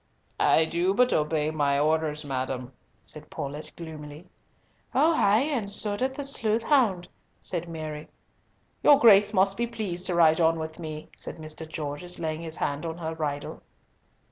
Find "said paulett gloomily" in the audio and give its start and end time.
3.03-4.25